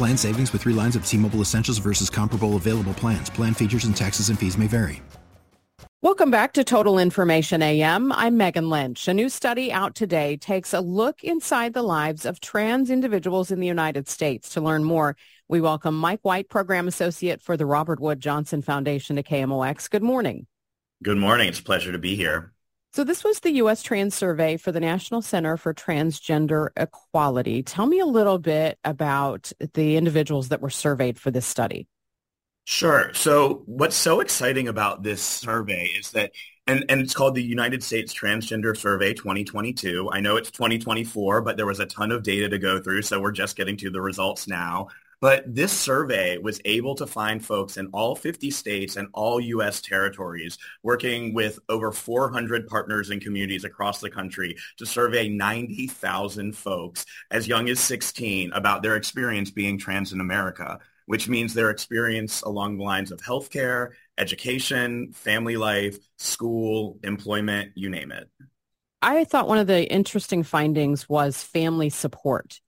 [0.00, 3.28] Plan savings with three lines of T Mobile Essentials versus comparable available plans.
[3.28, 5.02] Plan features and taxes and fees may vary.
[6.00, 8.10] Welcome back to Total Information AM.
[8.12, 9.06] I'm Megan Lynch.
[9.08, 13.60] A new study out today takes a look inside the lives of trans individuals in
[13.60, 14.48] the United States.
[14.54, 19.16] To learn more, we welcome Mike White, Program Associate for the Robert Wood Johnson Foundation
[19.16, 19.90] to KMOX.
[19.90, 20.46] Good morning.
[21.02, 21.46] Good morning.
[21.46, 22.54] It's a pleasure to be here.
[22.92, 23.82] So this was the U.S.
[23.82, 27.62] Trans Survey for the National Center for Transgender Equality.
[27.62, 31.86] Tell me a little bit about the individuals that were surveyed for this study.
[32.64, 33.12] Sure.
[33.14, 36.32] So what's so exciting about this survey is that,
[36.66, 40.10] and, and it's called the United States Transgender Survey 2022.
[40.12, 43.20] I know it's 2024, but there was a ton of data to go through, so
[43.20, 44.88] we're just getting to the results now.
[45.20, 49.82] But this survey was able to find folks in all 50 states and all U.S.
[49.82, 57.04] territories working with over 400 partners and communities across the country to survey 90,000 folks
[57.30, 62.40] as young as 16 about their experience being trans in America, which means their experience
[62.40, 68.30] along the lines of healthcare, education, family life, school, employment, you name it.
[69.02, 72.60] I thought one of the interesting findings was family support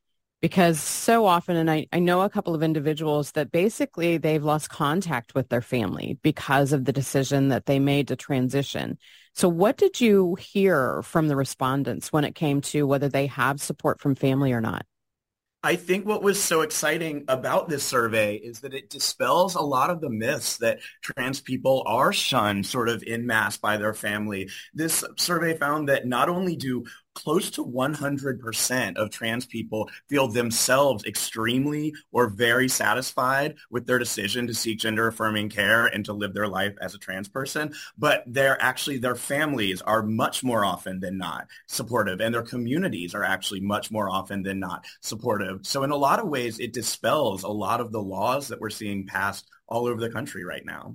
[0.42, 4.68] because so often, and I, I know a couple of individuals that basically they've lost
[4.68, 8.98] contact with their family because of the decision that they made to transition.
[9.34, 13.62] So what did you hear from the respondents when it came to whether they have
[13.62, 14.84] support from family or not?
[15.64, 19.90] I think what was so exciting about this survey is that it dispels a lot
[19.90, 24.50] of the myths that trans people are shunned sort of in mass by their family.
[24.74, 31.04] This survey found that not only do close to 100% of trans people feel themselves
[31.04, 36.34] extremely or very satisfied with their decision to seek gender affirming care and to live
[36.34, 37.72] their life as a trans person.
[37.98, 43.14] But they're actually, their families are much more often than not supportive and their communities
[43.14, 45.66] are actually much more often than not supportive.
[45.66, 48.70] So in a lot of ways, it dispels a lot of the laws that we're
[48.70, 50.94] seeing passed all over the country right now.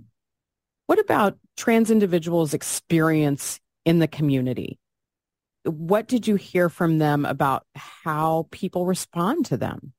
[0.88, 4.80] What about trans individuals' experience in the community?
[5.68, 9.94] What did you hear from them about how people respond to them?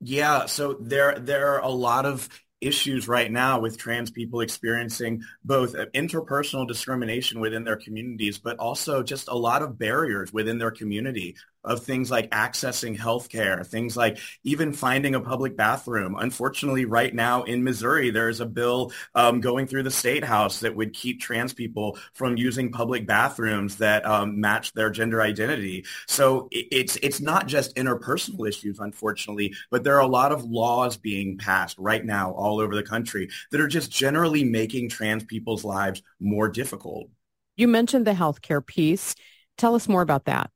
[0.00, 2.28] Yeah, so there there are a lot of
[2.60, 8.58] issues right now with trans people experiencing both uh, interpersonal discrimination within their communities, but
[8.58, 13.96] also just a lot of barriers within their community of things like accessing healthcare, things
[13.96, 16.16] like even finding a public bathroom.
[16.18, 20.60] Unfortunately, right now in Missouri, there is a bill um, going through the state house
[20.60, 25.84] that would keep trans people from using public bathrooms that um, match their gender identity.
[26.06, 30.96] So it's it's not just interpersonal issues, unfortunately, but there are a lot of laws
[30.96, 35.64] being passed right now all over the country that are just generally making trans people's
[35.64, 37.08] lives more difficult.
[37.56, 39.14] You mentioned the healthcare piece.
[39.58, 40.50] Tell us more about that.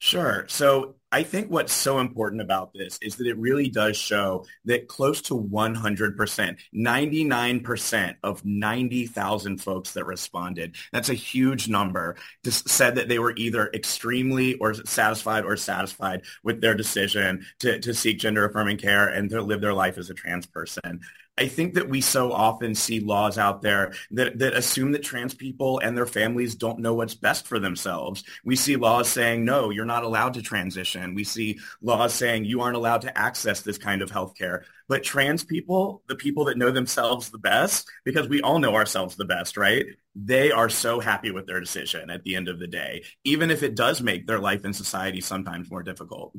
[0.00, 0.46] Sure.
[0.48, 4.86] So I think what's so important about this is that it really does show that
[4.86, 12.14] close to 100%, 99% of 90,000 folks that responded, that's a huge number,
[12.48, 17.92] said that they were either extremely or satisfied or satisfied with their decision to, to
[17.92, 21.00] seek gender affirming care and to live their life as a trans person.
[21.40, 25.34] I think that we so often see laws out there that, that assume that trans
[25.34, 28.24] people and their families don't know what's best for themselves.
[28.44, 30.99] We see laws saying, no, you're not allowed to transition.
[31.00, 34.64] And we see laws saying you aren't allowed to access this kind of health care.
[34.88, 39.16] But trans people, the people that know themselves the best, because we all know ourselves
[39.16, 39.86] the best, right?
[40.14, 43.62] They are so happy with their decision at the end of the day, even if
[43.62, 46.34] it does make their life in society sometimes more difficult.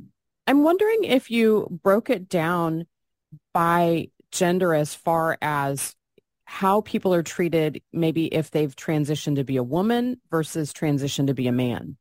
[0.48, 2.88] I'm wondering if you broke it down
[3.54, 5.96] by gender as far as
[6.46, 11.34] how people are treated maybe if they've transitioned to be a woman versus transitioned to
[11.34, 11.96] be a man?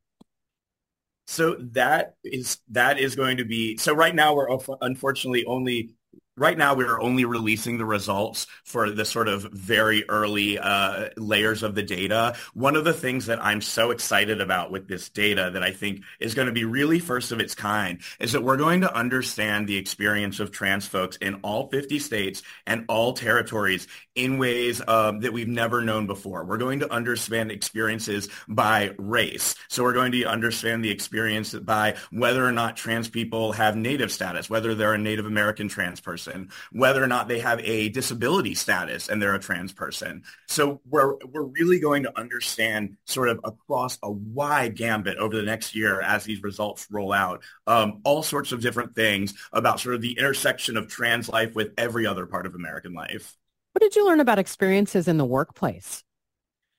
[1.31, 4.49] So that is that is going to be so right now we're
[4.81, 5.91] unfortunately only
[6.37, 11.09] right now we are only releasing the results for the sort of very early uh,
[11.17, 12.35] layers of the data.
[12.53, 16.03] One of the things that I'm so excited about with this data that I think
[16.19, 19.67] is going to be really first of its kind is that we're going to understand
[19.67, 25.19] the experience of trans folks in all 50 states and all territories in ways um,
[25.21, 26.45] that we've never known before.
[26.45, 29.55] We're going to understand experiences by race.
[29.67, 34.11] So we're going to understand the experience by whether or not trans people have native
[34.11, 37.89] status, whether they're a Native American trans person person, whether or not they have a
[37.89, 40.23] disability status and they're a trans person.
[40.47, 45.43] So we're, we're really going to understand sort of across a wide gambit over the
[45.43, 49.95] next year as these results roll out, um, all sorts of different things about sort
[49.95, 53.35] of the intersection of trans life with every other part of American life.
[53.73, 56.03] What did you learn about experiences in the workplace?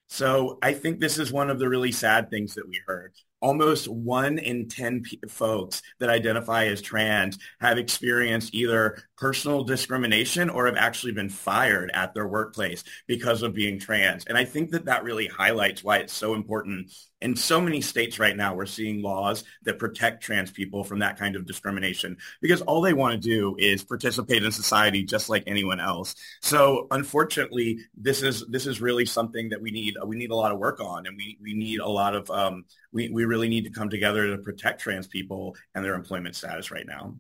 [0.09, 3.89] So I think this is one of the really sad things that we heard almost
[3.89, 10.67] one in 10 p- folks that identify as trans have experienced either personal discrimination or
[10.67, 14.25] have actually been fired at their workplace because of being trans.
[14.25, 16.93] And I think that that really highlights why it's so important.
[17.21, 21.19] In so many states right now, we're seeing laws that protect trans people from that
[21.19, 25.45] kind of discrimination because all they want to do is participate in society just like
[25.47, 26.17] anyone else.
[26.41, 30.51] So unfortunately, this is this is really something that we need we need a lot
[30.51, 33.65] of work on, and we we need a lot of um, we we really need
[33.65, 37.17] to come together to protect trans people and their employment status right now.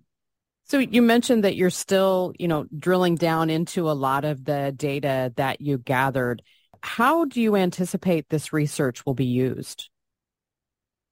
[0.64, 4.72] So you mentioned that you're still, you know, drilling down into a lot of the
[4.74, 6.42] data that you gathered.
[6.82, 9.90] How do you anticipate this research will be used?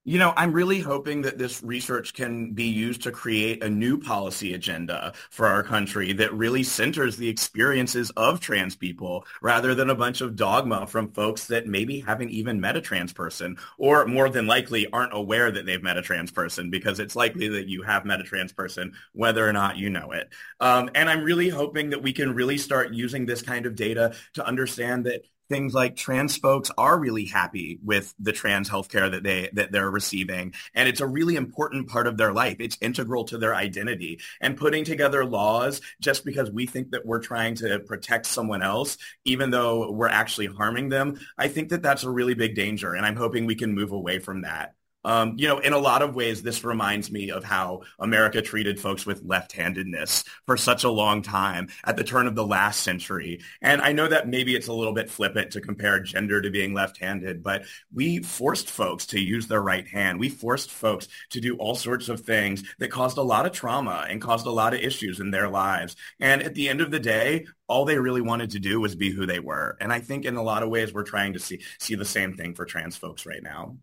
[0.05, 3.99] You know, I'm really hoping that this research can be used to create a new
[3.99, 9.91] policy agenda for our country that really centers the experiences of trans people rather than
[9.91, 14.06] a bunch of dogma from folks that maybe haven't even met a trans person or
[14.06, 17.69] more than likely aren't aware that they've met a trans person because it's likely that
[17.69, 20.31] you have met a trans person whether or not you know it.
[20.61, 24.14] Um, and I'm really hoping that we can really start using this kind of data
[24.32, 29.23] to understand that things like trans folks are really happy with the trans healthcare that
[29.23, 32.56] they that they're receiving and it's a really important part of their life.
[32.61, 34.20] It's integral to their identity.
[34.41, 38.97] And putting together laws just because we think that we're trying to protect someone else
[39.25, 43.05] even though we're actually harming them i think that that's a really big danger and
[43.05, 44.75] i'm hoping we can move away from that
[45.05, 48.81] um, you know, in a lot of ways, this reminds me of how America treated
[48.81, 53.41] folks with left-handedness for such a long time at the turn of the last century.
[53.62, 56.75] And I know that maybe it's a little bit flippant to compare gender to being
[56.75, 60.20] left-handed, but we forced folks to use their right hand.
[60.20, 64.06] We forced folks to do all sorts of things that caused a lot of trauma
[64.08, 65.97] and caused a lot of issues in their lives.
[66.20, 69.11] And at the end of the day, all they really wanted to do was be
[69.11, 69.76] who they were.
[69.81, 72.35] And I think in a lot of ways, we're trying to see, see the same
[72.35, 73.76] thing for trans folks right now.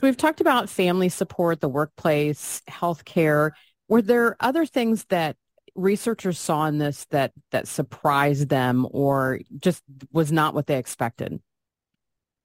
[0.00, 3.52] So we've talked about family support, the workplace, healthcare.
[3.88, 5.36] Were there other things that
[5.76, 9.82] researchers saw in this that that surprised them or just
[10.12, 11.40] was not what they expected?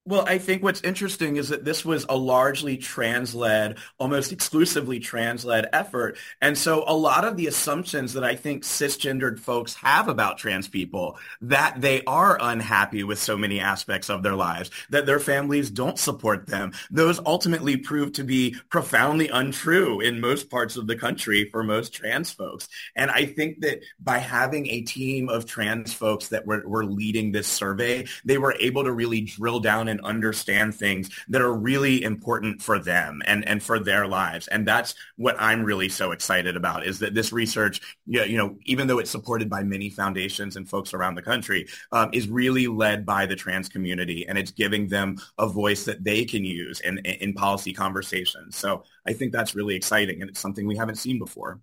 [0.09, 5.69] Well, I think what's interesting is that this was a largely trans-led, almost exclusively trans-led
[5.71, 6.17] effort.
[6.41, 10.67] And so a lot of the assumptions that I think cisgendered folks have about trans
[10.67, 15.69] people, that they are unhappy with so many aspects of their lives, that their families
[15.69, 20.95] don't support them, those ultimately prove to be profoundly untrue in most parts of the
[20.95, 22.67] country for most trans folks.
[22.95, 27.31] And I think that by having a team of trans folks that were, were leading
[27.31, 32.03] this survey, they were able to really drill down and understand things that are really
[32.03, 34.47] important for them and, and for their lives.
[34.47, 38.87] And that's what I'm really so excited about is that this research, you know, even
[38.87, 43.05] though it's supported by many foundations and folks around the country, um, is really led
[43.05, 46.99] by the trans community and it's giving them a voice that they can use in,
[46.99, 48.55] in policy conversations.
[48.55, 51.59] So I think that's really exciting and it's something we haven't seen before.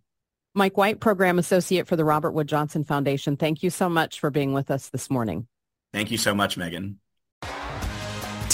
[0.55, 3.37] Mike White, Program Associate for the Robert Wood Johnson Foundation.
[3.37, 5.47] Thank you so much for being with us this morning.
[5.93, 6.99] Thank you so much, Megan.